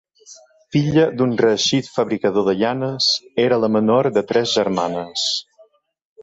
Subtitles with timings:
[0.75, 3.11] Filla d'un reeixit fabricador de llanes,
[3.45, 5.29] era la menor de tres germanes.